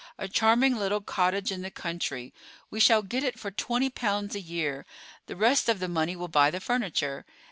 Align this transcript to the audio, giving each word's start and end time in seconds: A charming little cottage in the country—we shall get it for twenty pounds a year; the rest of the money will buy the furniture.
A 0.17 0.27
charming 0.27 0.77
little 0.77 1.01
cottage 1.01 1.51
in 1.51 1.61
the 1.61 1.69
country—we 1.69 2.79
shall 2.79 3.03
get 3.03 3.23
it 3.23 3.37
for 3.37 3.51
twenty 3.51 3.91
pounds 3.91 4.33
a 4.33 4.39
year; 4.41 4.83
the 5.27 5.35
rest 5.35 5.69
of 5.69 5.77
the 5.77 5.87
money 5.87 6.15
will 6.15 6.27
buy 6.27 6.49
the 6.49 6.59
furniture. 6.59 7.23